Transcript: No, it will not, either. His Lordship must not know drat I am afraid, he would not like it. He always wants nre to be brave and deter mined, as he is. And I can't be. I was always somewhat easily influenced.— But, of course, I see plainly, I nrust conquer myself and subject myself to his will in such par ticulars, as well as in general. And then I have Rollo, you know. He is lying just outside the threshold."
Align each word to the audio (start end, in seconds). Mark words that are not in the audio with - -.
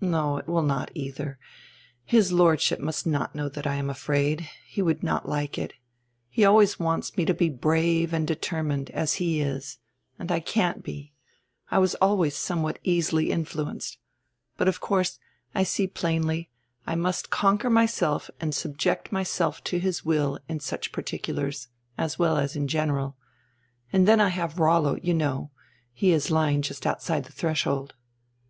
No, 0.00 0.38
it 0.38 0.48
will 0.48 0.62
not, 0.62 0.90
either. 0.94 1.38
His 2.02 2.32
Lordship 2.32 2.80
must 2.80 3.06
not 3.06 3.34
know 3.34 3.50
drat 3.50 3.66
I 3.66 3.74
am 3.74 3.90
afraid, 3.90 4.48
he 4.66 4.80
would 4.80 5.02
not 5.02 5.28
like 5.28 5.58
it. 5.58 5.74
He 6.30 6.46
always 6.46 6.80
wants 6.80 7.10
nre 7.10 7.26
to 7.26 7.34
be 7.34 7.50
brave 7.50 8.14
and 8.14 8.26
deter 8.26 8.62
mined, 8.62 8.88
as 8.92 9.16
he 9.20 9.42
is. 9.42 9.76
And 10.18 10.32
I 10.32 10.40
can't 10.40 10.82
be. 10.82 11.12
I 11.70 11.76
was 11.76 11.94
always 11.96 12.34
somewhat 12.34 12.78
easily 12.84 13.30
influenced.— 13.30 13.98
But, 14.56 14.66
of 14.66 14.80
course, 14.80 15.18
I 15.54 15.62
see 15.62 15.86
plainly, 15.86 16.48
I 16.86 16.94
nrust 16.94 17.28
conquer 17.28 17.68
myself 17.68 18.30
and 18.40 18.54
subject 18.54 19.12
myself 19.12 19.62
to 19.64 19.78
his 19.78 20.02
will 20.06 20.38
in 20.48 20.58
such 20.60 20.90
par 20.90 21.04
ticulars, 21.04 21.68
as 21.98 22.18
well 22.18 22.38
as 22.38 22.56
in 22.56 22.66
general. 22.66 23.18
And 23.92 24.08
then 24.08 24.22
I 24.22 24.30
have 24.30 24.58
Rollo, 24.58 24.96
you 25.02 25.12
know. 25.12 25.50
He 25.92 26.12
is 26.12 26.30
lying 26.30 26.62
just 26.62 26.86
outside 26.86 27.24
the 27.26 27.32
threshold." 27.32 27.92